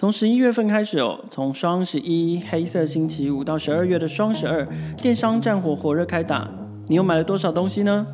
[0.00, 6.50] 从十一月份开始哦，从双十一、黑色星期五到十二月的双十二，电商战火火热开打。
[6.86, 8.06] 你又买了多少东西呢？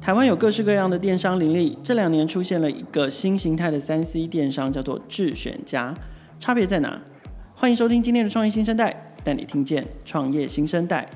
[0.00, 5.94] 台湾有各式各样的电商林立，这两年出现了一个新形态的三 C 电商，叫做智选家。
[6.40, 7.00] 差别在哪？
[7.54, 11.08] 欢迎收听今天的创业新生代，带你听见创业新生代。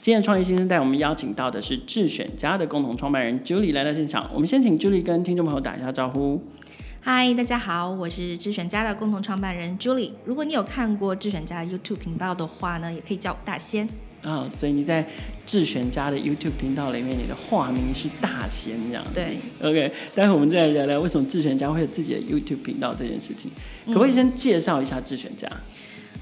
[0.00, 4.28] 今天的创业新生代，我们邀请到的是智选家的共同创办人 Julie 来到现场。
[4.34, 6.42] 我们先请 Julie 跟听众朋友打一下招呼。
[7.06, 10.12] 嗨，大家好，我是智选家的共同创办人 Julie。
[10.24, 13.86] 如果你有看过智选家的 YouTube 频道的话呢，也可以叫我大仙。
[14.22, 15.06] 啊、哦，所以你在
[15.44, 19.04] 智选家的 YouTube 频道里面，你的化名是大仙这样。
[19.12, 19.92] 对，OK。
[20.14, 23.50] 待会我们再来聊聊为什么智选家会有自己的 YouTube 频道这件事情。
[23.84, 25.46] 可不可以先介绍一下智选家？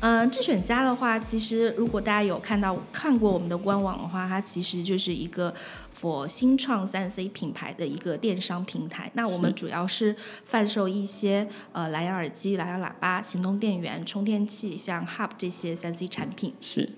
[0.01, 5.55] 嗯、呃，智选家的话，其实如果大家有看到看过我们的官网的话，它其实就是一个。
[6.03, 16.53] For 新创三 C 品牌的一个电商平台，那我们主要是贩售一些呃蓝牙耳机、蓝牙喇叭、行动电源、充电器，像 Hub 这些三 C 产品。
[16.61, 16.89] 是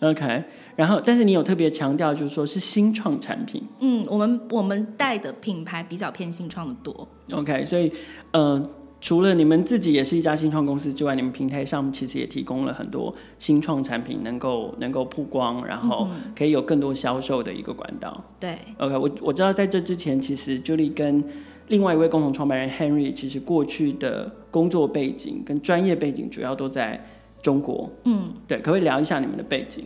[0.00, 0.44] ，OK。
[0.76, 3.62] 然后，但是你有特别强调，就是说是新创产品。
[3.80, 7.08] 嗯，我们我们带的品牌比较偏新创的多。
[7.32, 7.90] OK，所以
[8.32, 8.70] 呃。
[9.00, 16.06] 除了你们自己也是一家新创公司之外，你们平台上其实也提供了很多新创产品能，够能够曝光，然后
[16.36, 18.22] 可以有更多销售的一个管道。
[18.38, 21.24] 对，OK，我我知道在这之前，其实 Julie 跟
[21.68, 27.02] 另外一位共同创办人 Henry，其实过去的工作背景跟专业背景主要都在
[27.40, 27.90] 中国。
[28.04, 29.84] 嗯，对，可不可以聊一下你们的背景？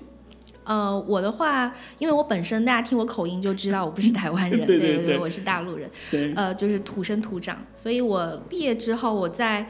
[0.64, 5.88] 呃，我的话，因为我本身大家听我口音就知道我不是台湾人， 对，对，对我是大陆人，
[6.34, 9.66] 呃，就是土生土长，所以我毕业之后我在。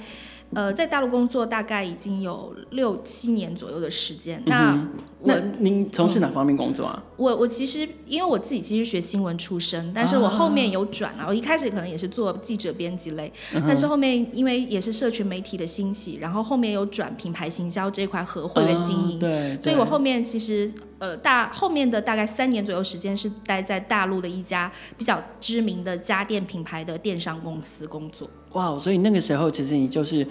[0.53, 4.39] 呃，在大陆工作大概已经有六七年左右的时间。
[4.41, 4.89] 嗯、那
[5.21, 7.03] 我那您从事哪方面工作啊？
[7.03, 11.25] 嗯、我我其实因为我自己其实学新闻出身，但是我后面有转啊。
[11.27, 19.21] 我一开始可能也是做记者编辑类，嗯，但是后面因为也是社群媒体的兴起，然后后面有转品牌行销这块和会员经营，嗯。
[19.21, 20.71] 对，所以我后面其实
[21.05, 28.29] 呃大后面的大概三年左右时间是待在大陆的一家比较知名的家电品牌的电商公司工作。
[28.53, 30.27] 哇、wow，所以那个时候其实你就是，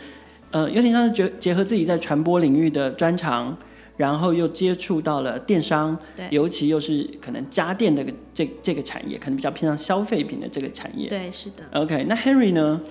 [0.49, 3.55] 呃，有点像是结结合自己在传播领域的专长，
[3.97, 11.07] 然后又接触到了电商，对，尤其又是可能家电的这这个产业，可能比较偏向消费品的这个产业。
[11.07, 11.63] 对，是的。
[11.73, 12.81] OK，那 Henry 呢？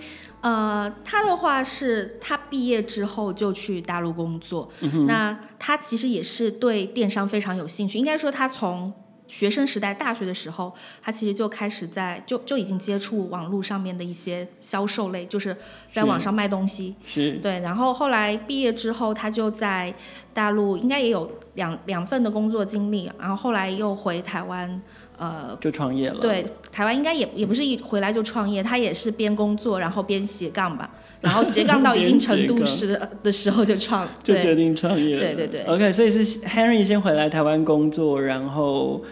[0.42, 8.92] 呃，他的话是他毕业之后就去大陆工作，嗯，那他其实也是对电商非常有兴趣，应该说他从。
[9.28, 15.56] 学生时代，大学的时候，他其实就开始在就就已经接触网络上面的一些销售类，就是
[15.90, 16.94] 在网上卖东西。
[17.06, 17.38] 是。
[17.38, 19.94] 对，然后后来毕业之后，他就在
[20.34, 24.80] 大陆应该也有两两份的工作经历，然后后来又回台湾，
[25.18, 26.20] 呃，就创业了。
[26.20, 30.90] 对，台湾应该也也不是一回来就创业，他也是边工作然后边斜杠吧，
[31.20, 35.20] 然后斜杠到一定程度时的时候就创， 就决定创业了。
[35.20, 35.62] 对对对。
[35.64, 39.02] OK，所以是 Henry 先回来台湾工作，然后。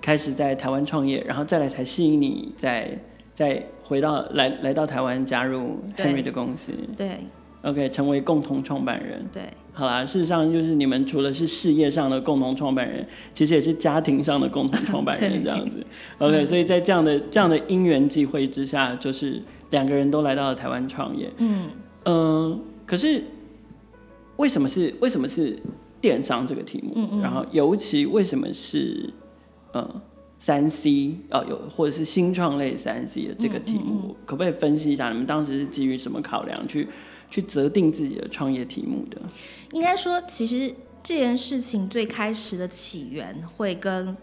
[0.00, 2.96] 开始在台湾创业，然后再来才吸引你再
[3.34, 6.70] 再回到来来到台湾加入 Henry 的公司。
[6.96, 7.26] 对
[7.62, 9.24] ，OK，成为共同创办人。
[9.32, 9.42] 对，
[9.72, 15.84] 好啦，事实上就是你们除了是事业上的共同创办人，其实也是家庭上的共同创办人 这样子。
[16.18, 21.30] OK，所以在这样的这样的因缘际会之下，就是两个人都来到了台湾创业。
[21.38, 21.68] 嗯
[22.04, 23.22] 嗯、呃，可是
[24.36, 25.58] 为什么是为什么是
[26.00, 26.92] 电商这个题目？
[26.96, 29.12] 嗯嗯，然后尤其为什么是？
[29.74, 29.86] 嗯，
[30.38, 35.10] 三 C 哦，有或者是新创类三 C 的这个题目，可不可以分析一下？
[35.10, 36.88] 你们当时是基于什么考量去
[37.30, 39.20] 去择定自己的创业题目的？
[39.72, 44.16] 应该说，其实这件事情最开始的起源会跟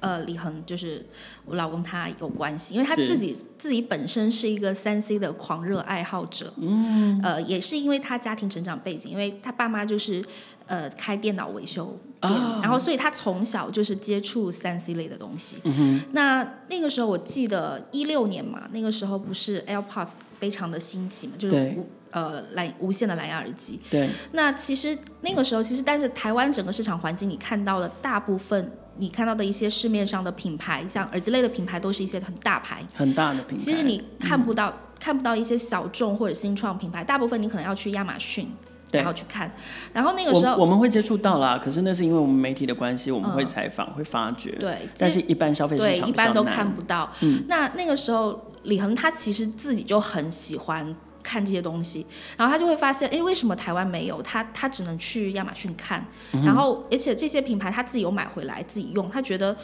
[0.00, 1.04] 呃李恒，就是
[1.44, 6.52] 我老公他有关系，因为他自己自己本身是一个三 C 的狂热爱好者。
[6.56, 10.24] 嗯，呃，也是因为他家庭成长背景，因为他爸妈就是。
[10.68, 12.62] 呃，开电脑维修店，oh.
[12.62, 15.56] 然后所以他从小就是接触三 C 类的东西。
[15.62, 16.02] Mm -hmm.
[16.12, 23.80] 那那个时候我记得一六年嘛，那个时候不是 AirPods 非常的兴起嘛，就是无呃蓝无线的蓝牙耳机。
[23.90, 24.08] 对。
[24.32, 32.82] 那其实那个时候，其实但是台湾整个市场环境，你看到的大部分，你看到的一些市面上的品牌，像耳机类的品牌，都是一些很大牌。
[32.94, 33.64] 很大的品牌。
[33.64, 38.48] 其实你看不到、嗯、看不到一些小众或者新创品牌，大部分你可能要去亚马逊。
[38.90, 39.52] 然后去看，
[39.92, 44.50] 然后那个时候我，我们会接触到啦，可是那是因为我们媒体的关系，我们会采访、嗯，会发掘。
[44.52, 47.12] 对，但是一般消费市场对一般都看不到。
[47.20, 52.06] 嗯，那那个时候李恒他其实自己就很喜欢看这些东西，
[52.36, 54.22] 然后他就会发现，哎，为什么台湾没有？
[54.22, 59.56] 他他只能去亚马逊看，嗯、然后而且这些品牌他自己有买回来自己用，他觉得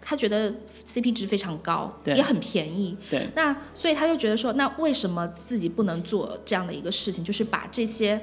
[0.00, 0.52] 他觉得
[0.86, 2.96] CP 值非常高，也很便宜。
[3.10, 8.20] 对，那所以他就觉得说，那为什么自己不能做这样的一个事情，就是把这些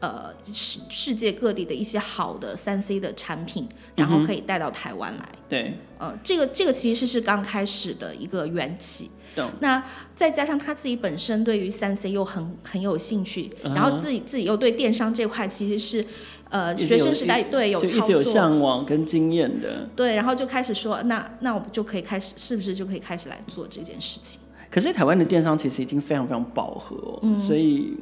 [0.00, 5.28] 呃世世界各地的一些好的三 C 的产品，然后可以带到台湾来。
[5.32, 9.10] 嗯、对，呃，这个这个其实是刚开始的一个缘起。
[9.36, 9.48] 懂。
[9.60, 9.84] 那
[10.16, 16.04] 再加上他自己本身对于三 C 又很很有兴趣，然后自己自己又对电商这块其实是。
[16.48, 24.40] 呃，学生时代对有操作，就一直有向往跟经验的，对，然后就开始说，那那我们就可以开始，是不是就可以开始来做这件事情？
[24.70, 27.94] 可是台湾的电商其实已经非常非常饱和哦，嗯，所以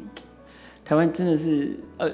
[0.84, 2.10] 台湾真的是呃，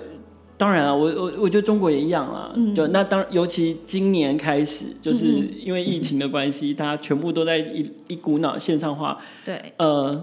[0.61, 5.25] 当然了，我我我觉得中国也一样啊，嗯，就那当尤其今年开始，就是
[5.65, 10.23] 因为疫情的关系，嗯，大家全部都在一一股脑线上化，对，呃。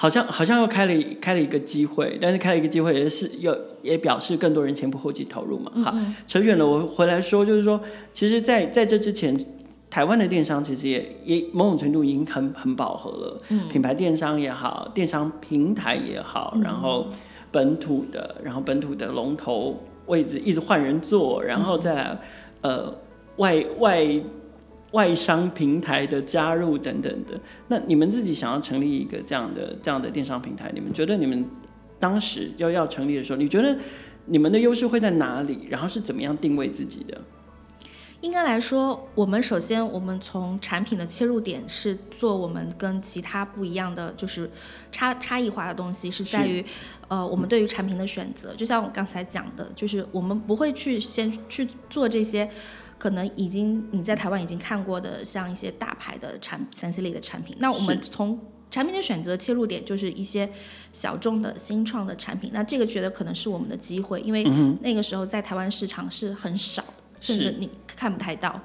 [0.00, 3.52] 好像好像又开了开了一个机会，但是开了一个机会也是又
[3.82, 5.72] 也表示更多人前仆后继投入嘛。
[5.84, 5.92] 好，
[6.24, 7.80] 扯远了，我回来说就是说，
[8.14, 9.36] 其实在在这之前，
[9.90, 13.42] 台湾的电商其实也也某种程度已经很很饱和了。
[13.48, 17.08] 嗯，品牌电商也好，电商平台也好，然后
[17.50, 22.18] 本土的，然后本土的龙头位置一直换人做，然后再来
[22.62, 22.94] 呃
[23.36, 24.20] 外外。
[24.92, 31.44] 外商平台的加入等等的，那你们自己想要成立一个这样的这样的电商平台，你们觉得你们
[31.98, 33.76] 当时要要成立的时候，你觉得
[34.24, 35.66] 你们的优势会在哪里？
[35.68, 37.20] 然后是怎么样定位自己的？
[38.20, 44.50] 应该来说，我们首先我们从产品的切入点是做我们跟其他不一样的，就是
[44.90, 46.64] 差差异化的东西是在于，
[47.08, 52.50] 呃，我们对于产品的选择，就像我刚才讲的，就是我们不会去先去做这些。
[52.98, 58.36] 可能已经你在台湾已经看过的，像一些大牌的产三 C 类的产品，那我们从
[58.72, 60.50] 产品的选择切入点就是一些
[60.92, 64.42] 小众的新创的产品，那这个觉得可能是我们的机会，因为
[64.80, 66.82] 那个时候在台湾市场是很少，
[67.20, 68.60] 甚至你看不太到。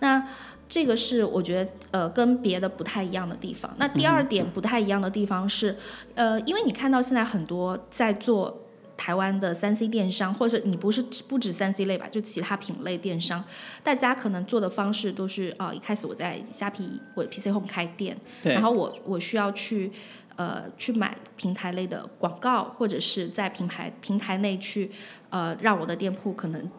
[0.00, 0.26] 那
[0.68, 3.74] 这个是我觉得呃跟别的不太一样的地方。
[3.78, 5.76] 那第二点不太一样的地方是，
[6.14, 8.66] 呃，因为你看到现在很多在做。
[9.00, 13.42] 台湾的三 C 电商，或者你不是不止三 C 类吧，就其他品类电商，
[13.82, 19.90] 大家可能做的方式都是啊、呃，一开始我在虾皮或者 PC Home 开店，然后我我需要去
[20.36, 24.90] 呃去买平台类的广告，或者是在品牌平台内去
[25.28, 26.70] 呃让我的店铺可能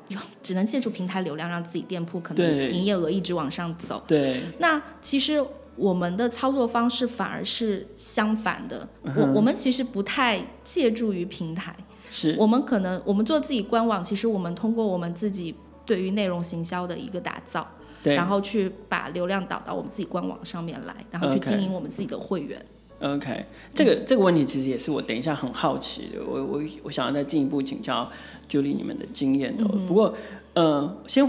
[0.42, 4.04] 只能借助平台流量，让自己店铺可能营业额一直往上走。
[4.08, 5.44] 对，那其实
[5.76, 11.76] 我们的操作方式反而是相反的，嗯、我我们其实不太借助于平台。
[12.10, 12.36] 是。
[12.38, 15.56] 我们可能我们做自己官网，其实我们通过我们自己
[15.86, 17.66] 对于内容行销的一个打造，
[18.04, 22.64] 对，然后去把流量导到我们自己官网上面来，然后去经营我们自己的会员。
[23.02, 23.46] OK.
[23.74, 28.10] 这个这个问题其实也是我等一下很好奇的，我我我想要再进一步请教
[28.50, 29.64] Julie 你们的经验的。
[29.74, 30.16] 嗯、不过
[30.54, 31.28] 呃，先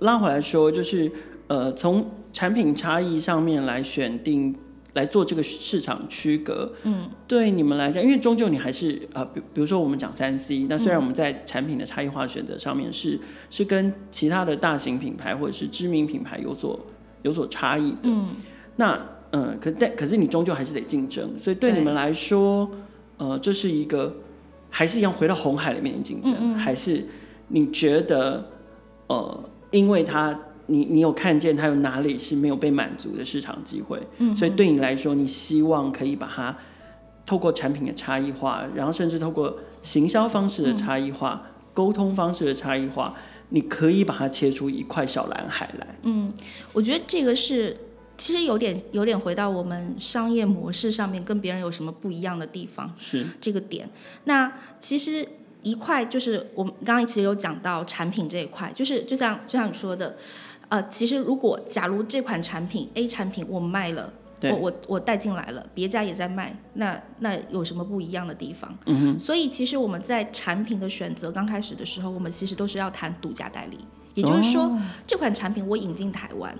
[0.00, 1.10] 拉回来说，就是
[1.46, 4.54] 呃，从产品差异上面来选定。
[4.96, 13.20] 来做这个市场区隔，嗯，对你们来讲，因为终究你还是呃，比比如说我们讲三 C，那虽然我们在产品的差异化选择上面是
[13.50, 16.80] 是跟其他的大型品牌或者是知名品牌有所
[17.20, 18.28] 有所差异的，嗯，
[18.76, 18.98] 那
[19.32, 22.70] 嗯，可但可是你终究还是得竞争，所以对你们来说，
[23.18, 24.14] 呃，这是一个
[24.70, 27.06] 还是一样回到红海里面的竞争，嗯嗯，还是
[27.48, 28.44] 你觉得
[29.06, 30.38] 呃，因为它。
[30.68, 34.02] 你你有看见它有哪里是没有被满足的市场机会？
[34.18, 36.56] 嗯，所以对你来说，你希望可以把它
[37.24, 43.14] 透过产品的差异化，然后甚至透过行销方式的差异化、嗯、沟通方式的差异化，
[43.50, 45.86] 你可以把它切出一块小蓝海来。
[46.02, 46.32] 嗯，
[46.72, 47.76] 我觉得这个是
[48.16, 53.88] 其实有点有点回到我们商业模式上面跟别人有什么不一样的地方是这个点。
[54.24, 55.26] 那其实
[55.62, 60.16] 一块就是我们刚刚其实有讲到产品这一块，就是就像就像你说的。
[60.68, 68.76] 呃，其实如果假如这款产品 A 产品我卖了，我我我带进来了，别家也在卖，那那有什么不一样的地方？
[68.86, 69.16] 嗯哼。
[69.16, 73.78] 所以其实我们在产品的选择刚开始的时候，我们其实都是要谈独家代理，
[74.14, 76.52] 也就是说、哦、这款产品我引进台湾，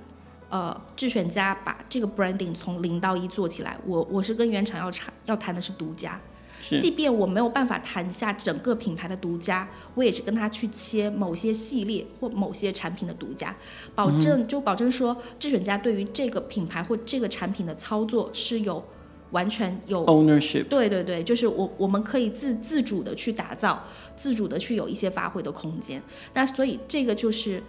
[0.48, 6.20] 呃，智选家把这个 branding 从零到一做起来，我我是跟原厂要谈要谈的是独家。
[6.68, 13.54] 即便我没有办法谈下整个品牌的独家，我也是跟他去切某些系列或某些产品的独家，
[13.94, 18.82] 保证就保证说，智选家对于这个品牌或这个产品的操作是有
[19.30, 20.66] 完全有 ownership。
[20.66, 23.84] 对对对，就是我我们可以自自主的去打造，
[24.16, 26.02] 自主的去有一些发挥的空间。
[26.34, 27.62] 那所以这个就是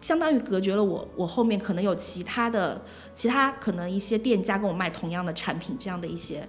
[0.00, 2.80] 相当于隔绝了我，我后面可能有其他的
[3.14, 6.46] 其他可能一些店家跟我卖同样的产品这样的一些。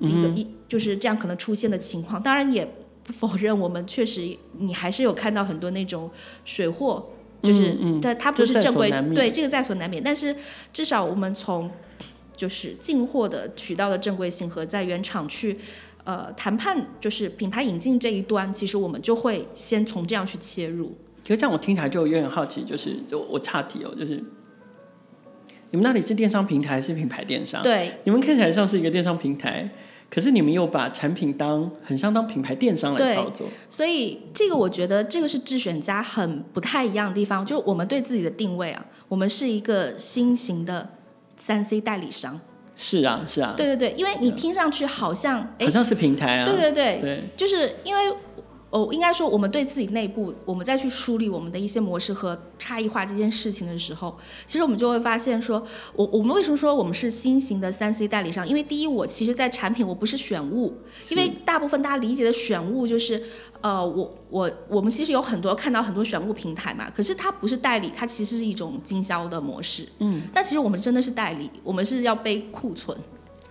[0.00, 2.68] 一个一就是这样可能出现的情况，当然也
[3.02, 6.10] 不否认我们确实，你还是有看到很多那种
[6.44, 7.08] 水货
[7.42, 10.02] 就是嗯，它它不是正规，对，这个在所难免。
[10.02, 10.36] 但是
[10.74, 11.70] 至少我们从
[12.36, 15.56] 就是进货的渠道的正规性和在原厂去
[16.04, 20.94] 呃谈判，就是品牌引进这一端，其实我们就会先从这样去切入。
[21.28, 24.14] 可是这样我听起来就有点好奇，就是就我岔题哦，就是
[25.70, 27.62] 你们那里是电商平台还是品牌电商？
[27.62, 29.68] 对，你们看起来像是一个电商平台，
[30.08, 33.46] 可是你们又把产品当很像当品牌电商来操作。
[33.68, 40.90] 所以这个我觉得这个是智选家很不太一样的地方，就我们对自己的定位啊，我们是一个新型的。
[41.40, 42.38] 三 C 代理商，
[42.76, 48.02] 是啊是啊，对对对，因为你听上去好像，哎，好像是平台啊，对对对，对，就是因为。
[48.70, 54.14] 哦，应该说，我们对自己内部，我们再去梳理我们的一些模式和差异化这件事情的时候，
[54.46, 58.46] 其实我们就会发现说，我我们为什么说我们是新型的三 C 代理商？
[58.46, 60.74] 因为第一，我其实在产品我不是选物，
[61.08, 63.22] 因为大部分大家理解的选物就是，
[63.62, 69.88] 呃，我我我们其实有很多看到很多选物平台嘛，可是它不是代理，它其实是一种经销的模式。
[70.00, 72.94] 嗯，但其实我们真的是代理，我们是要背库存。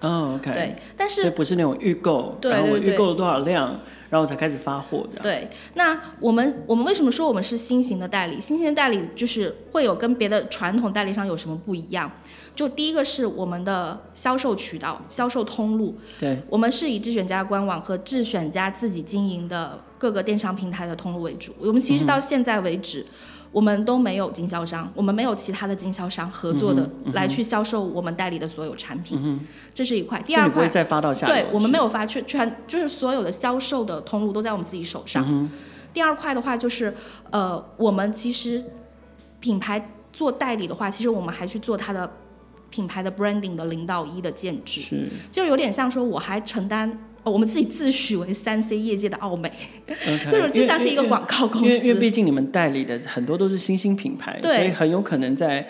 [0.02, 0.52] 哦，OK。
[0.54, 3.80] 对，但是不是那种预购，对对对，然后我预购了多少量。
[4.10, 5.22] 然后才开始发货这样。
[5.22, 8.40] 对，那我们我们为什么说我们是新型的代理？
[8.40, 12.10] 新型的代理就是会有跟别的传统代理商有什么不一样？
[12.56, 15.98] 就第一个是我们的销售渠道、销售通路。
[16.18, 21.54] 对，我们是以智选家官网和智选家自己经营的各个电商平台的通路为主。
[21.60, 23.02] 我们其实到现在为止。
[23.02, 23.06] 嗯
[23.52, 29.40] 我们都没有经销商，我们没有其他的经销商合作的来去销售我们代理的所有产品，嗯、
[29.74, 30.22] 这是一块。
[30.22, 35.26] 第二块，再发到下，对，我们没有发去全，就是所有的销售的通路都在我们自己手上。
[35.28, 35.50] 嗯、
[35.94, 36.94] 第二块的话就是，
[37.32, 38.64] 呃，我们其实
[39.40, 42.12] 品牌做代理的话，其实我们还去做它的
[42.70, 47.00] 品牌的 branding 的零到一的建制，是，就有点像说我还承担。
[47.30, 49.52] 我们自己自诩为三 C 业界的奥美
[50.30, 51.68] 就是就像是一个广告公司。
[51.68, 55.68] 因为因为毕竟你们代理的很多都是新兴品牌，所以很有可能在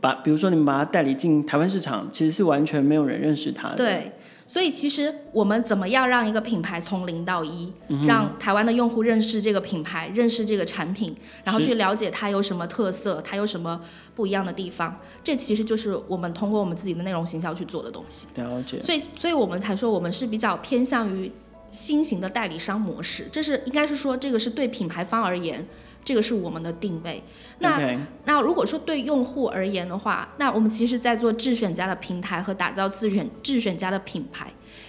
[0.00, 3.76] 把，比如说你们把它代理进台湾市场，其实是完全没有人认识它的。
[3.76, 4.12] 对。
[4.50, 7.72] 所以其实我们怎么样让一个品牌从零到一，
[8.04, 11.14] 让台湾的用户认识这个品牌，认识这个产品，
[11.44, 13.80] 然后去了解它有什么特色，它有什么
[14.16, 18.26] 不一样的地方，这其实就是我们通过我们自己的内容行销去做的东西。
[18.34, 18.82] 了解。
[18.82, 21.30] 所以，所以我们才说我们是比较偏向于
[21.70, 25.64] 新型的代理商模式，这是应该是说这个是对品牌方而言。
[26.04, 27.22] 这个是我们的定位。
[27.58, 34.46] 那.那如果说对用户而言的话，那我们其实在做智选家的平台和打造自选智选家的品牌，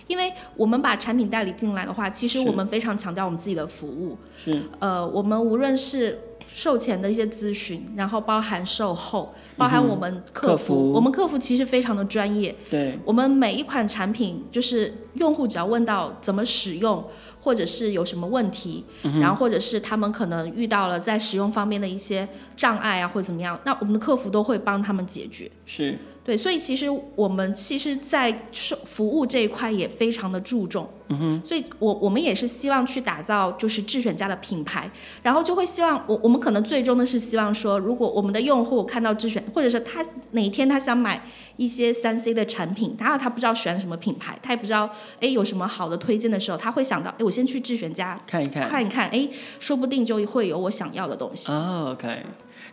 [0.07, 4.17] 因为我们把产品代理进来的话，其实我们非常强调我们自己的服务。
[4.37, 4.61] 是。
[4.79, 6.19] 呃，我们无论是
[6.53, 12.55] 售前的一些咨询，然后包含售后，包含我们客服，嗯、客服，我们客服其实非常的专业。
[12.69, 12.99] 对。
[13.05, 17.03] 我们每一款产品，就是用户只要问到怎么使用。
[17.43, 25.49] 或者是有什么问题，嗯，然后或者是他们可能遇到了在使用方面的一些障碍啊，或者怎么样，那我们的客服都会帮他们解决。
[25.65, 25.97] 是。
[26.23, 26.85] 对，所以其实
[27.15, 30.87] 我们其实，在售服务这一块也非常的注重。
[31.07, 31.41] 嗯哼。
[31.43, 34.89] 所以我我们也是希望去打造就是智选家的品牌，
[35.23, 41.23] 然后就会希望我我们可能最终的是希望说，如果我们的用户看到智选，或者是他哪一天他想买
[41.57, 44.87] 一些三 C 的产品，然后他不知道选什么品牌，他也不知道
[45.19, 49.27] 哎有什么好的推荐的时候，他会想到哎我先去智选家看一看看一看，哎
[49.59, 51.51] 说不定就会有我想要的东西。
[51.51, 52.23] 哦，OK。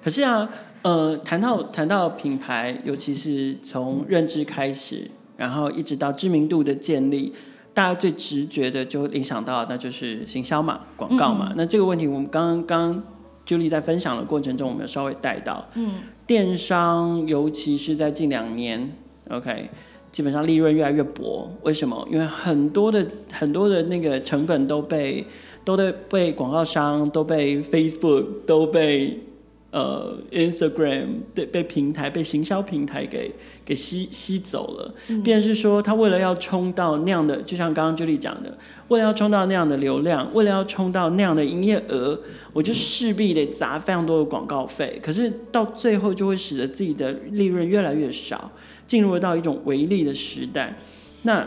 [0.05, 0.47] 可是啊。
[0.83, 7.33] 呃，谈到谈到品牌，尤其是从认知开始，然后一直到知名度的建立，
[7.75, 11.49] 大家最直觉的就联想到，那就是行销嘛，广告嘛。
[11.51, 13.03] 嗯、那这个问题，我们刚刚
[13.45, 15.69] Julie 在分享的过程中，我们有稍微带到。
[15.75, 15.95] 嗯。
[16.27, 18.93] 电商，尤其是在近两年
[19.31, 19.69] ，OK，
[20.13, 21.51] 基本上利润越来越薄。
[21.63, 22.07] 为什么？
[22.11, 25.27] 因为很多的很多的那个成本都被
[25.65, 29.25] 都被被广告商，都被 Facebook，都被。
[29.71, 33.31] 呃，Instagram 对被平台被行销平台给
[33.67, 38.57] 给吸吸走了，便、嗯、是说他为了要冲到那样的，就像刚刚 Julie 讲的，
[38.89, 42.19] 为了要冲到那样的流量，为了要冲到那样的营业额，
[42.55, 44.99] 我就势必得砸非常多的广告费。
[45.03, 48.51] 可是到最后就会使得自己的利润越来越少，
[48.87, 50.77] 进入到一种微利的时代。
[51.25, 51.47] 那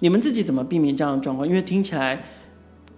[0.00, 1.46] 你们自己怎么避免这样的状况？
[1.46, 2.24] 因为听起来。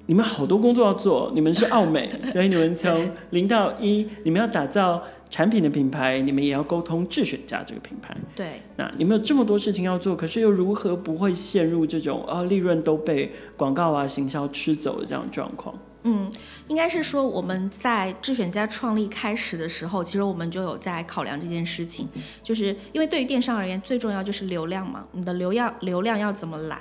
[0.06, 8.16] 你们好多工作要做，你们是奥美， 所以你们从零到一，你们要打造产品的品牌，你们也要沟通智选家这个品牌。
[8.34, 15.76] 对，那你们有这么多事情要做，可是又如何不会陷入这种啊利润都被广告啊行销吃走的这样状况？
[16.08, 16.30] 嗯，
[16.68, 22.06] 应该是说我们在智选家创立开始的时候，其实我们就有在考量这件事情，
[22.44, 26.78] 就是因为对于电商而言，最重要就是流量嘛，你的流量流量要怎么来？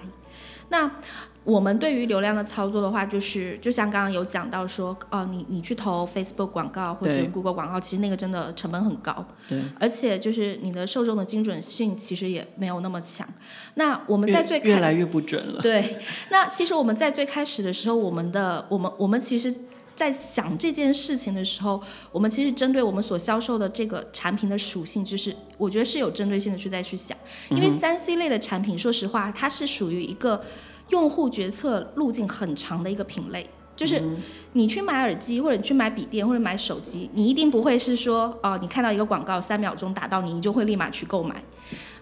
[0.70, 0.92] 那
[1.46, 13.28] 我们对于流量的操作的话，就是就像刚刚有讲到说，哦，你你去投 Facebook 广告或者 Google 广告，其实那个真的成本很高，对，而且就是你的受众的精准性其实也没有那么强。
[13.76, 15.62] 那我们在最越，越来越不准了。
[15.62, 15.98] 对，
[16.32, 19.54] 那其实我们在最开始的时候，我们的我们我们其实，
[19.96, 21.80] 在想这件事情的时候，
[22.12, 27.16] 我们其实针对我们所销售的这个产品的属性，就是我觉得是有针对性的去再去想，
[27.52, 30.42] 因为三 C 类的产品，说实话，它是属于一个。
[30.90, 34.02] 用户决策路径很长的一个品类，就是
[34.54, 41.44] 你去买耳机或者你去买笔电或者买手机，你一定不会是说哦，你看到一个广告三秒钟打到你，你就会立马去购买，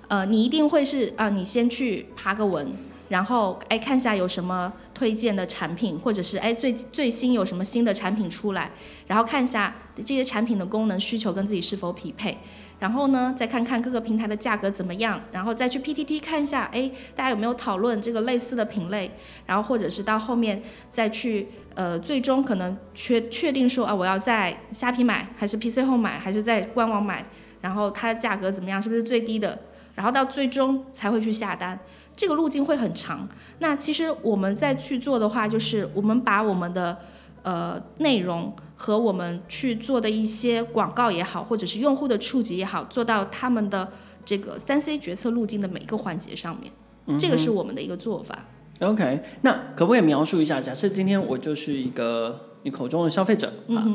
[0.07, 2.73] 呃，你一定会是啊、呃，你先去爬个文，
[3.09, 8.71] 然后哎看一下有什么推荐的产品，或者是哎最最新有什么新的产品出来，
[9.07, 12.37] 然后看一下这些产品的功能需求跟自己是否匹配。
[12.83, 19.09] 然后呢，再看看各个平台的价格怎么样，然后再去 PTT 看一下，哎，大家有没有讨论这个类似的品类，
[19.45, 20.61] 然后或者是到后面
[20.91, 27.25] 再去，呃，最终可能确确定说啊，我要在虾皮买，还是 PC 后买，还是在官网买，
[27.61, 29.57] 然后它的价格怎么样，是不是最低的，
[29.95, 31.79] 然后到最终才会去下单，
[32.17, 33.29] 这个路径会很长。
[33.59, 36.97] 那其实我们再去做的话，就是我们把我们的
[37.43, 38.53] 呃内容。
[38.83, 43.89] 和我们去做的一些广告也好，或者是用户的触及也好，做到他们的
[44.25, 46.69] 这个三 C 决策路径的每一个环节上面，
[47.05, 48.37] 嗯，这个是我们的一个做法。
[48.81, 50.59] OK，那可不可以描述一下？
[50.59, 53.85] 假设今天我就是一个你口中的消费者，嗯，啊，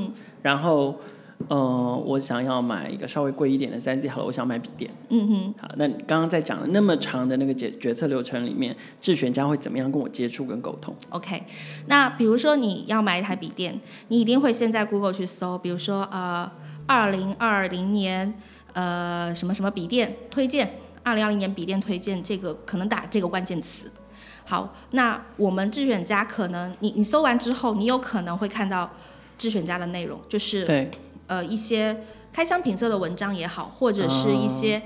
[0.40, 0.96] 然后。
[1.48, 4.90] 嗯、呃，我想要买一个稍微贵一点的三 C，好了，我想买笔电。
[5.08, 5.54] 嗯哼。
[5.60, 11.44] 好，那你刚刚在讲的那么长的那个决决策流程里面，智选家会怎么样跟我接触跟沟通？OK，
[11.86, 16.50] 那比如说你要买一台笔电，你一定会先在 Google 去搜，比如说呃，
[16.86, 18.34] 二零二零年
[18.72, 23.90] 呃什么什么笔电推荐，二零二零年笔电推荐这个可能打这个关键词。
[24.44, 28.90] 好，那我们智选家可能你你搜完之后，你有可能会看到
[29.38, 30.90] 智选家的内容，就是对。
[31.28, 34.78] 呃，一些开箱评测的文章也好，或者是一些、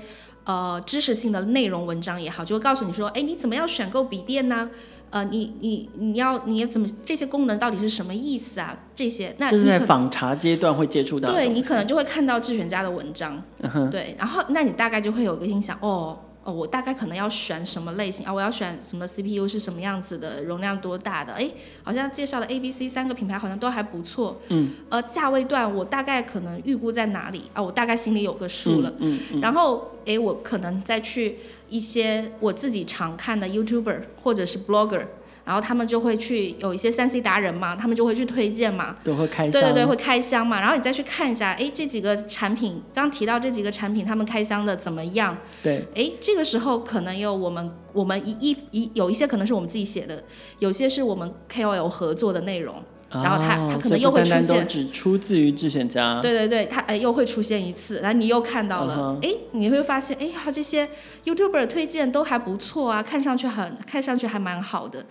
[0.45, 4.69] 哦、呃知识性的内容文章也好，就会告诉你说，哎，你怎么样选购笔电呢？
[5.09, 8.75] 呃，你你你要你怎么这些功能到底是什么意思啊？
[8.95, 16.17] 这些那就是在访查阶段会接触到，对，你可能就会看到智选家的文章、嗯，对，然后那你大概就会有个印象哦。
[16.43, 18.33] 哦，我大概可能要选什么类型啊？
[18.33, 21.33] 我要选什么 CPU 是什么样子的，容量多大的？
[21.33, 21.49] 哎，
[21.83, 24.41] 好像介绍的 A、B、C 三个品牌好像都还不错。
[24.49, 24.71] 嗯。
[24.89, 27.61] 呃，价位段我大概可能预估在哪里啊？
[27.61, 28.93] 我大概心里有个数了。
[28.99, 29.19] 嗯。
[29.31, 31.37] 嗯，然后，哎，我可能再去
[31.69, 35.05] 一些我自己常看的 YouTuber 或者是 Blogger。
[35.45, 40.59] 然后他们就会去有一些三 C 达人嘛，他们就会去推荐嘛，都会开箱，对对对，会开箱嘛。
[40.59, 45.37] 然后你再去看一下，哎，这几个产品刚提到这几个产品，他们开箱的怎么样？
[45.61, 50.23] 对，哎，这个时候可能有我们我们一一一有一些可能是我们自己写的，
[50.59, 52.75] 有些是我们 KOL 合作的内容。
[53.21, 56.19] 然后他他可能又会出现，单单只出自于智选家。
[56.21, 59.37] 对对对，他哎又会出现一次，然后你又看到了，哎、uh.
[59.51, 60.89] 你会发现，哎呀这些
[61.25, 65.01] YouTuber 推荐都还不错啊，看上去很看上去还蛮好的，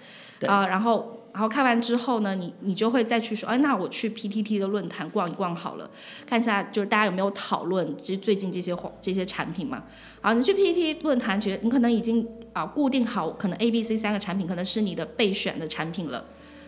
[0.47, 5.89] 啊、呃、然后然后看完之后呢，你你就会再去说，哎那我去 PTT 的论坛逛一逛好了，
[6.27, 9.85] 看一下就是大家有没有讨论这最近这些这些产品嘛，
[10.21, 16.25] 啊你去 PTT 论坛觉得你可能已经啊固定好，可能 A B C 三个产品可能是你的备选的产品了。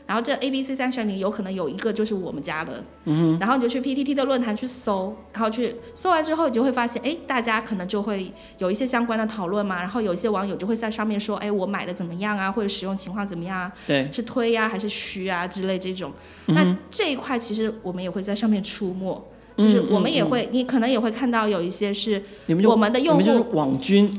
[0.06, 13.72] 然后这 A、B、C 三选里有可能有一个就是我们家的，嗯，然后你就去 PTT 的论坛去搜，然后去搜完之后，你就会发现，哎，大家可能就会有一些相关的讨论嘛，然后有一些网友就会在上面说，哎，我买的怎么样啊，或者使用情况怎么样啊？
[13.86, 16.12] 对，是推呀、啊、还是虚啊之类这种。
[16.46, 19.30] 那这一块其实我们也会在上面出没。
[19.56, 22.20] 就是我们也会、嗯嗯嗯，你可能也会看到有一些是
[22.64, 24.10] 我们的用户，网军。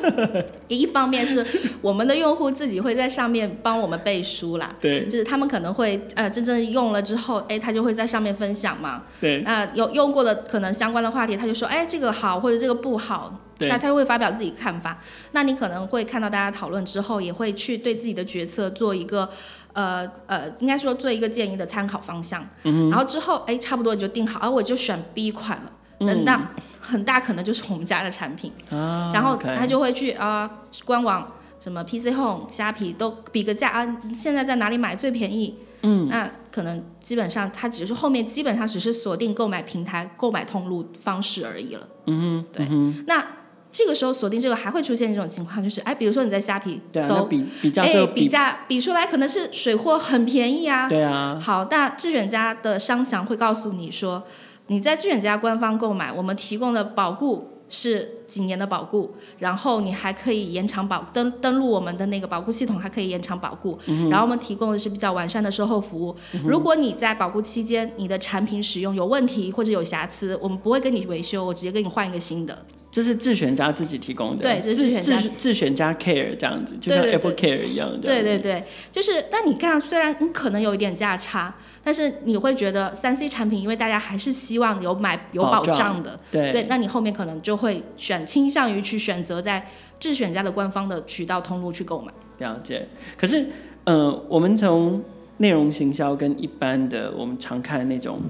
[0.68, 1.44] 一方面是
[1.80, 14.98] 我们的用户自己会在上面帮我们背书啦，对，就是他们可能会呃真正用了之后，哎，他就会在上面分享嘛，对，那、呃、有用过的可能相关的话题，他就说，哎，这个好或者这个不好，他他就会发表自己看法。
[15.32, 19.30] 那你可能会看到大家讨论之后，也会去对自己的决策做一个。
[19.78, 30.50] 呃呃，应该说做一个建议的参考方向，嗯、然后之后哎，差不多你就定好，而、啊、我就选 B 款了，那、嗯、那很大可能就是我们家的产品，啊、然后他就会去啊、呃、
[30.84, 35.54] 官网什么 PC Home、虾皮都比个价啊，现在在哪里买最便宜？
[35.82, 41.86] 嗯，那可能基本上他只是后面基本上只是锁定购买平台、购买通路方式而已了。
[42.06, 43.24] 嗯对，嗯那。
[43.70, 50.88] 这个时候锁定这个还会出现一种情况，就是哎，比如说你在虾皮搜，啊、比比价哎，比价比出来可能是水货很便宜啊。
[50.88, 51.38] 对啊。
[51.40, 54.24] 好，那智选家的商详会告诉你说，
[54.68, 63.78] 你在智选家官方购买，我们提供的保固是几年的保固，然后你还可以延长保登登录我们的那个保固系统，还可以延长保固。
[63.86, 66.16] 嗯、然后我们提供的是比较完善的售后服务。
[66.32, 72.64] 嗯、如果你在保固期间你的产品使用有问题或者有瑕疵，我们不会跟你维修，我直接给你换一个新的。
[72.98, 77.98] 这是自选家自己提供的，对，这是智选家自自选家 Care 这样子，就像 Apple Care 一样的。
[77.98, 89.68] 对对对，就是，但你看，虽然你可能有一点价差，但是你会觉得三 C 产品，因为大家还是希望有买有保障的，对对，那你后面可能就会选倾向于去选择在
[90.00, 92.12] 自选家的官方的渠道通路去购买。
[92.38, 92.88] 了解。
[93.16, 93.46] 可是，
[93.84, 95.00] 呃，我们从
[95.36, 98.20] 内容行销跟一般的我们常看的那种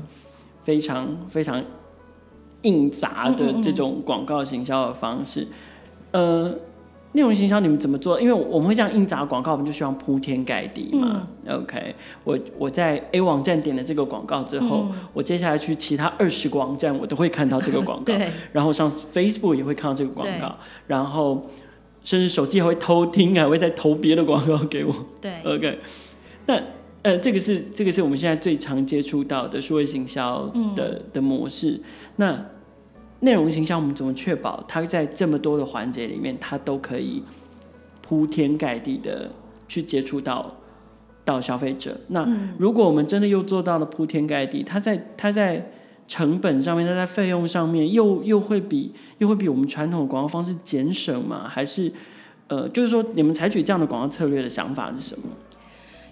[0.63, 1.65] 非常非常。
[2.69, 5.49] 硬砸的这种广告行销的方式，嗯
[6.13, 6.59] 嗯嗯呃，
[7.13, 8.21] 内容行销你们怎么做？
[8.21, 11.27] 因为我们会这样硬砸广告，我们就希望铺天盖地嘛。
[11.47, 18.05] 嗯、OK，我我在 A 网站点了这个广告之后，嗯、我接下来去其他二十个网站，我都会看到这个广告。
[18.13, 20.55] 对然后上 Facebook 也会看到这个广告，
[20.87, 21.47] 然后
[22.05, 24.95] 甚至手机还会偷听，还会再投别的广告给我。
[25.21, 25.79] 对， OK，
[26.47, 26.61] 那
[27.03, 31.81] 呃，这个是这个是我们现在最常接触到的数位行销的、嗯、的模式。
[32.17, 32.45] 那
[33.21, 37.23] 内容形象，我们怎么确保它在这么多的环节里面，它都可以
[38.01, 39.31] 铺天盖地的
[39.67, 40.55] 去接触到
[41.25, 41.97] 到消费者？
[42.09, 42.29] 那
[42.59, 45.71] 如果我们真的又做到了铺天盖地，它在它在
[46.07, 51.47] 成本上面，它在费用上面又又会比又会比我们传统的广告方式节省吗？
[51.49, 51.93] 还是
[52.47, 55.25] 呃，就是说你们采取这样的广告策略的想法是什么？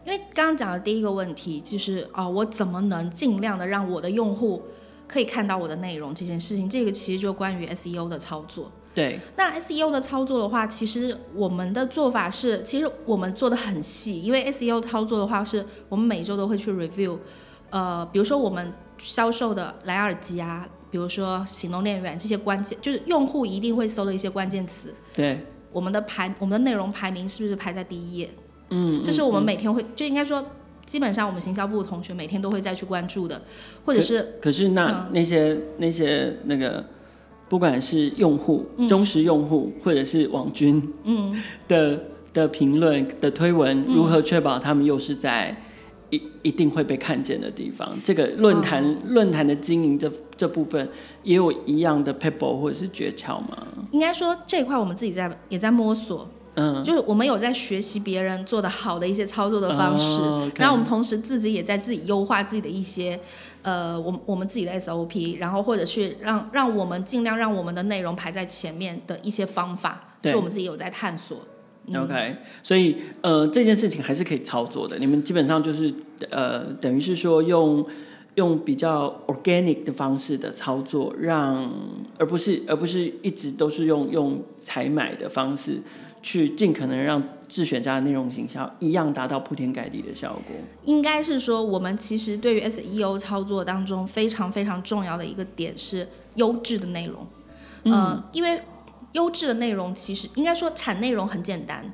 [0.05, 4.62] 因为刚刚讲的第一个问题就是啊、呃，我怎么能尽量的让我的用户
[5.07, 8.71] 可以看到我的内容这件事情，这个其实就关于 SEO 的操作。
[8.95, 17.19] 对，那 SEO 的操作的话，其实我们的做法是，其实我们做的很细，因为 SEO 操作的话，是我们每周都会去 review，
[17.69, 24.95] 呃，比如说我们销售的蓝牙耳机啊，比如说行动电源这些关键，就是用户一定会搜的一些关键词。
[25.14, 28.31] 对，我们的排，我们的内容排名是不是排在第一页？
[28.71, 30.45] 嗯，这是我们每天会，嗯、就应该说。
[30.87, 33.42] 基本上我们行销部的同学每天都会再去关注的，
[33.85, 36.85] 或者是可，可是那、嗯、那些那些那个，
[37.49, 42.01] 不管是用户、嗯、忠实用户，或者是网军，嗯的
[42.33, 45.57] 的评论的推文，如何确保他们又是在
[46.11, 47.88] 一一定会被看见的地方？
[47.92, 50.88] 嗯、这个论坛、嗯、论坛的经营这这部分
[51.25, 53.66] 也有一样的 p e o p l e 或者是诀窍吗？
[53.90, 56.29] 应该说这一块我们自己在也在摸索。
[56.57, 63.21] 嗯，就是我们有在学习别人做的好的一些操作的方式，哦 okay、然后我们同时自己也在自己优化自己的一些，
[63.61, 71.38] 呃，我我们自己的 SOP，然后或者去让让我们尽量让我们的内容排在前面的一些方法，对是我们自己有在探索。
[71.88, 75.92] 嗯、OK，所以呃这件事情还是可以操作的，你们基本上就是
[76.31, 77.87] 呃等于是说用
[78.37, 81.71] 用比较 organic 的方式的操作，让
[82.19, 85.83] 而不是而不是一直都是用用采买的方式。
[86.27, 90.57] 去尽可能让自选家的内容行销一样达到铺天盖地的效果。
[90.83, 97.25] 应该是说，我们其实对于 SEO 操作当中非常非常重要的一个点是优质的内容。
[97.85, 98.61] 嗯、呃，因为
[99.12, 101.89] 优质的内容其实应该说产内容很简单。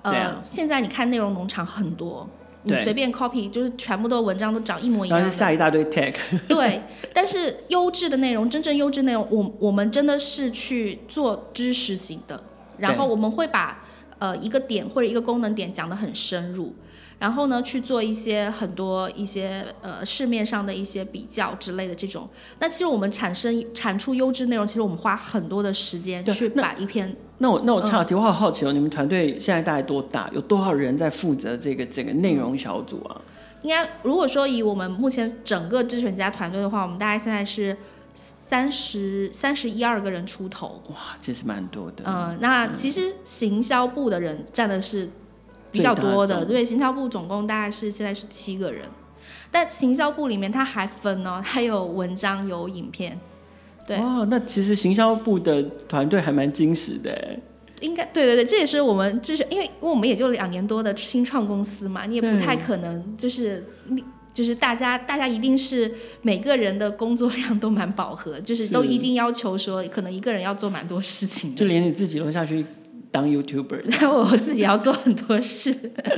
[0.00, 2.26] 呃，啊、现在你看内容农场很多，
[2.62, 6.14] 你随便 copy 就是全部都文章都长一模一样，然后下一大堆 tag。
[6.48, 6.80] 对，
[7.12, 12.42] 但是优质的内容，真正优质内容，我我们真的是去做知识型的。
[12.78, 13.84] 然后我们会把
[14.18, 16.74] 呃一个点或者一个功能点讲得很深入，
[17.18, 22.28] 然后呢去做一些很多一些呃市面上的一些比较之类的这种。
[22.58, 27.14] 那其实我们产生产出优质内容，其实我们花很多的时间去把一篇。
[27.38, 30.30] 那我那我岔题，我好好奇哦，嗯、你们团队现在大概多大？
[30.32, 33.20] 有多少人在负责这个整个内容小组啊？
[33.62, 37.76] 应该如果说以我们目前整个智选家团队的话，我们大概现在是。
[38.46, 42.04] 三十三十一二个人出头，哇，其实蛮多的。
[42.06, 45.08] 嗯，那其实行销部的人占的是
[45.72, 48.82] 比较多的，对，行销部总共大概是现在是七个人，
[49.50, 53.18] 但行销部里面它还分哦，还有文章有影片，
[53.86, 53.96] 对。
[53.98, 57.38] 哇，那其实行销部的团队还蛮精实的。
[57.80, 64.04] 应该对对对，这也是我们就是因为因为我们也就两年多的新创公司嘛，你也不太可能就是你。
[64.34, 65.90] 就是大家，大家一定是
[66.22, 71.54] 每个人的工作量都蛮饱和，就是都一定要求说，可能一个人要做蛮多事情。
[71.54, 72.66] 就连你自己都下去
[73.12, 75.72] 当 YouTuber， 然后我自己要做很多事。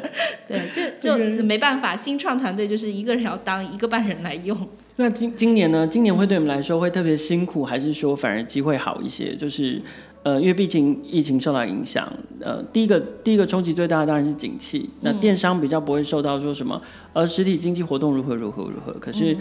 [0.48, 4.56] 对，就就没办法，新创团队就是一个人要当一个半人来用。
[4.96, 5.86] 那今今年呢？
[5.86, 9.36] 今年会对我们来说会特别辛苦，还是说反而机会好一些？
[9.36, 9.82] 就是。
[10.26, 14.90] 呃，因为毕竟疫情受到影响，呃，第一个第一个冲击最大的当然是景气。
[15.02, 18.92] 那电商比较不会受到说什么，而，实体经济活动如何如何如何。
[18.94, 19.36] 可是，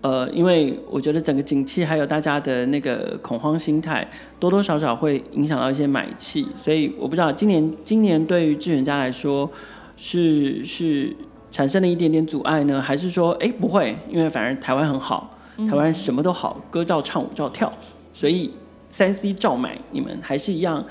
[0.00, 9.50] 呃，因为我觉得整个景气还有大家的那个恐慌心态，多多少少会影响到一些买气，所以我不知道今年今年对于志愿家来说
[9.98, 11.14] 是是
[11.50, 17.70] 产生了一点点阻碍呢，还是说哎不会，因为反而台湾很好，台湾什么都好，歌照唱舞照跳，
[18.14, 18.50] 所以
[18.90, 20.84] 三 C 照买，你们还是一样，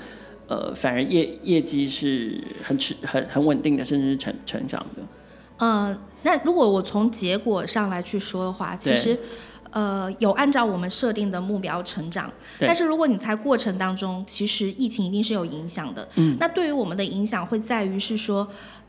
[0.46, 5.02] 呃，反而业业绩是很持很很稳定的，甚至是成成长的。
[5.58, 5.98] 嗯。
[6.22, 9.18] 那如果我从结果上来去说的话，其实，
[9.70, 12.30] 呃，有按照我们设定的目标成长。
[12.58, 16.06] 但是如果你在过程当中，其实疫情一定是有影响的。
[16.16, 16.36] 嗯。
[16.38, 18.46] 那对于我们的影响会在于是说，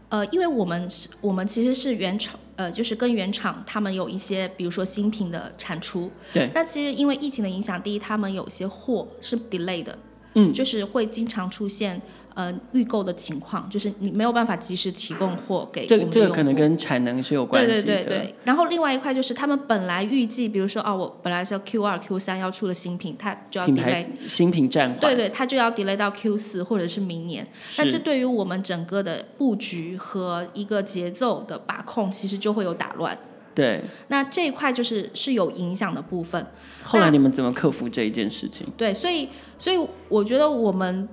[0.09, 6.11] 呃，因为我们是，我们其实是原厂，呃，就是跟原厂他们有一些，比如说新品的产出。
[6.31, 6.47] 对。
[6.53, 9.97] 那其实因为疫情的影响，第一，他们有些货是 delay 的。
[10.35, 10.53] 嗯。
[10.53, 11.99] 就是会经常出现。
[12.33, 17.81] 呃，预购的情况就是你没有办法及时提供货给这个，这个可能跟产能是有关系的。
[17.81, 18.35] 对对对对。
[18.45, 24.99] 然后另外一块就是他们本来预计，比如说哦，我本来是要 Q 二、Q 三要出的新品，它就要 delay 新品暂缓。
[25.01, 27.45] 对对，它就要 delay 到 Q 四或者是明年。
[27.77, 33.17] 那这对于我们整个的布局和一个节奏的把控，其实就会有打乱。
[33.53, 33.81] 对。
[34.07, 36.47] 那这一块就是是有影响的部分。
[36.83, 38.65] 后来你们怎么克服这一件事情？
[38.77, 39.27] 对，所以
[39.59, 41.09] 所以我觉得我们。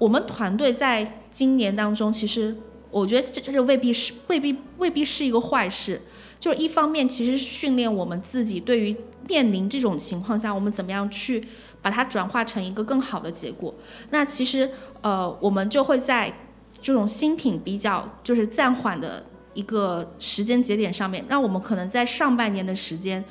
[0.00, 2.56] 我们团队在今年当中，其实
[2.90, 6.00] 我觉得这这未必是未必未必是一个坏事。
[6.38, 8.96] 就是一方面，其实训练我们自己对于
[9.28, 11.44] 面临这种情况下，我们怎么样去
[11.82, 13.74] 把它转化成一个更好的结果。
[14.08, 14.70] 那其实
[15.02, 16.32] 呃，我们就会在
[16.80, 23.22] 这种新品比较就是暂缓的一个时间节点上面，那我们可能在上半年的时间，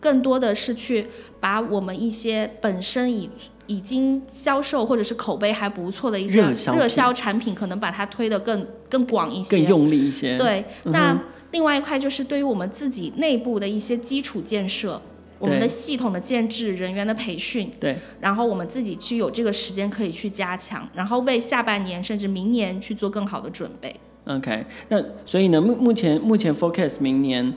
[0.00, 1.08] 更多的是去
[1.38, 3.28] 把我们一些本身以
[3.66, 6.42] 已经销售或者是口碑还不错的一些
[6.76, 10.36] 热销产品，可能把它推得更更广一些，更用力一些。
[10.36, 11.18] 对，那
[11.50, 15.00] 另外一块就是对于我们自己内部的一些基础建设，
[15.38, 23.94] 我们的系统的建制、人员的培训，对，然后我们自己去有这个时间可以去加强，然后为下半年甚至明年去做更好的准备。
[24.26, 27.54] OK，那所以呢，目目前目前 Focus 明年，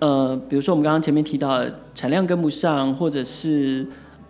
[0.00, 3.86] 呃，比如说我们刚刚前面提到的产量跟不上，或者是。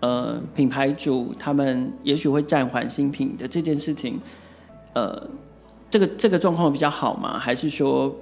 [0.07, 4.21] 呃，品牌主他们也许会暂缓新品的这件事情，
[4.95, 5.29] 呃，
[5.91, 7.37] 这个这个状况比较好吗？
[7.37, 8.15] 还是说，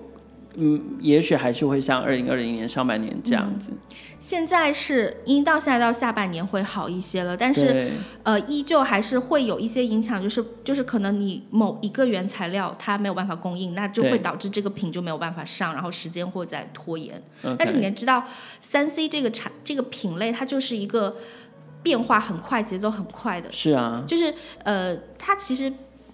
[0.55, 3.69] 嗯，也许还是会像二零二零年上半年这样子？
[3.71, 3.77] 嗯、
[4.19, 7.91] 现在是，因到现在到下半年会好一些了，但是
[8.23, 17.23] 呃，依旧还是会有一些影响，就是就是可能你某一个原材料它没有办法供应，那就会导致这个品就没有办法上，然后时间会再拖延。
[17.59, 18.25] 但是你也知道，
[18.63, 21.17] 三 C 这个产这个品类它就是一个。
[21.85, 23.53] 变化很快，节奏很快的。
[23.53, 25.73] 是啊，就是呃，它其实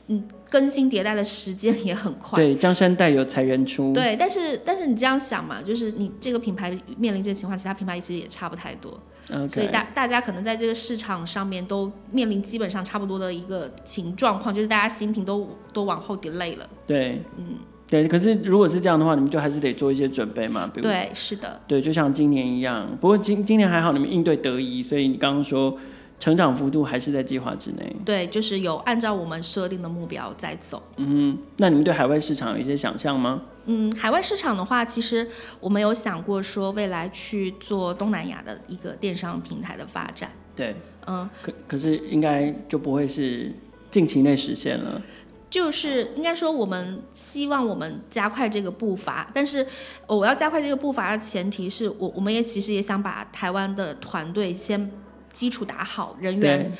[0.08, 2.36] 嗯更新迭代的时间也很快。
[2.42, 3.94] 对，江山代有才人出。
[3.94, 9.00] 对，但是但是你这样想嘛，就是你这个品牌面临这个情况，其他品牌其实也差不太多。
[9.48, 16.68] 所以大大家可能在这个市场上面都面临基本上差不多的一个情状况，就是大家新品都都往后 delay 了。
[16.86, 17.58] 对，嗯。
[17.90, 22.88] 对，可是如果是这样的话，你们就还是得做一些准备嘛，比如对，是的，对，就像今年一样。
[23.00, 25.76] 不过今今年还好，你们应对得宜，所以你刚刚说
[26.20, 27.96] 成长幅度还是在计划之内。
[28.04, 30.80] 对，就是有按照我们设定的目标在走。
[30.98, 33.42] 嗯，那你们对海外市场有一些想象吗？
[33.66, 35.26] 嗯，海外市场的话，其实
[35.58, 40.30] 我们有想过说未来去做东南亚的一个电商平台的发展。
[40.54, 40.76] 对，
[41.08, 43.52] 嗯，可可是应该就不会是
[43.90, 45.02] 近期内实现了。
[45.50, 49.66] 就是应该说，我们希望我们加快这个步伐，但是
[50.06, 54.88] 我要加快这个步伐的前提是我，我们也其实也想把台湾的团队先
[55.32, 56.72] 基础打好，人员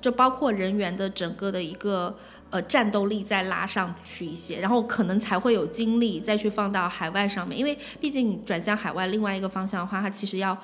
[0.00, 2.16] 就包括人员的整个的一个
[2.48, 10.56] 呃战斗力再拉上去一些，然后可能才会有精力再去放到海外上面，因为毕竟你转向海外另外一个方向的话，它其实要。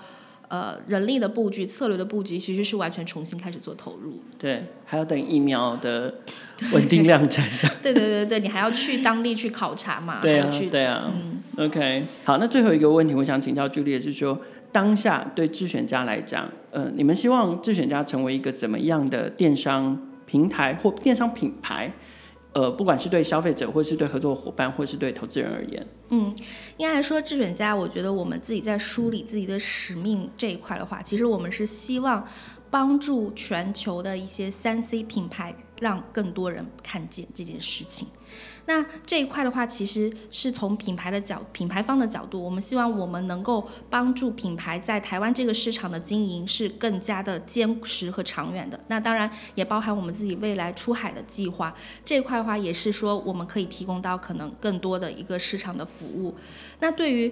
[0.53, 4.21] 呃，人力的布局、策略的布局，其实是完全重新开始做投入。
[4.39, 6.13] 对，还要等疫苗的
[6.75, 7.49] 稳定量产。
[7.83, 10.19] 对对对对，你还要去当地去考察嘛？
[10.21, 11.11] 对啊，去对啊。
[11.11, 14.39] 嗯，OK，好，那最后一个问题，我想请教 Julie，是说，
[14.71, 21.91] 当下对智选家来讲，呃，你们希望智选家成为一个怎么样的电商平台或电商品牌？
[22.53, 26.35] 呃，不管是对消费者，或是对合作伙伴，或是对投资人而言，嗯，
[26.77, 32.27] 应该来说，智选家，我觉得我们自己在梳理自己的使命这一块的话，其实我们是希望
[32.73, 38.09] 帮助全球的一些三 C 品牌，让更多人看见这件事情。
[38.65, 48.81] 那这一块的话，其实是从品牌的角、品牌方的角度，我们希望我们能够帮助品牌在台湾这个市场的经营是更加的坚实和长远的。
[48.89, 51.75] 那当然也包含我们自己未来出海的计划。
[52.03, 56.35] 这一块的话，也是说我们可以提供到可能更多的一个市场的服务。
[56.79, 57.31] 那对于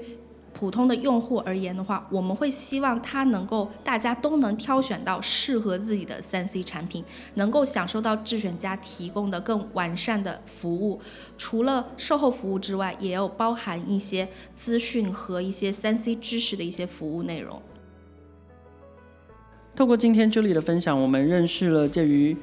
[0.52, 11.00] 普通的用户而言的话，我们会希望他能够大家都能挑选到适合自己的三 C 产品，能够享受到智选家提供的更完善的服务。
[11.38, 17.62] 除了售后服务之外，也有包含一些资讯和一些三 C 知识的一些服务内容。
[19.76, 22.36] 透过今天朱莉的分享，我们认识了介于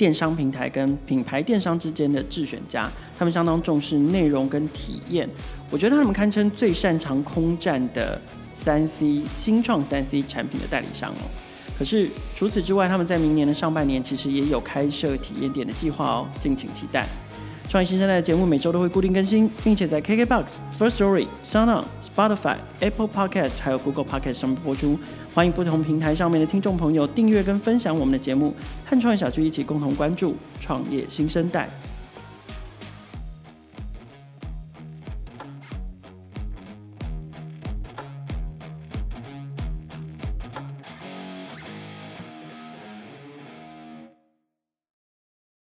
[0.00, 5.28] 电商平台跟品牌电商之间的智选家，他们相当重视内容跟体验。
[5.70, 8.18] 我觉得他们堪称最擅长空战的
[8.54, 11.28] 三 C 新创三 C 产品的代理商哦。
[11.78, 17.06] 可是除此之外，他们在明年的上半年其实也有开设体验店的计划哦，敬请期待。
[17.68, 20.44] 创业新生代的节目每周都会固定更新，并且在 KKBOX、
[20.78, 24.98] First Story、SoundOn、Spotify、Apple Podcast 还有 Google Podcast 上面播出。
[25.32, 28.52] 欢迎不同平台上面的听众朋友订阅跟分享我们的节目，
[28.84, 31.70] 和创业小聚一起共同关注创业新生代。